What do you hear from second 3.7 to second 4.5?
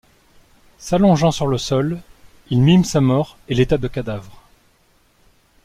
de cadavre.